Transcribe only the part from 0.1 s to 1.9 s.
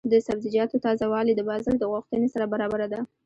د سبزیجاتو تازه والي د بازار د